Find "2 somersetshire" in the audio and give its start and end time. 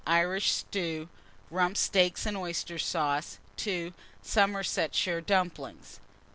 3.57-5.21